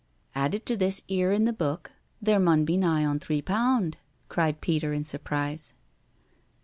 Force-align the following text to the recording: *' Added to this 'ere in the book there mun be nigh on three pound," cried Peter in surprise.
*' 0.21 0.25
Added 0.33 0.65
to 0.65 0.75
this 0.75 1.03
'ere 1.09 1.31
in 1.31 1.45
the 1.45 1.53
book 1.53 1.91
there 2.19 2.39
mun 2.39 2.65
be 2.65 2.75
nigh 2.75 3.05
on 3.05 3.19
three 3.19 3.43
pound," 3.43 3.97
cried 4.29 4.59
Peter 4.59 4.93
in 4.93 5.03
surprise. 5.03 5.75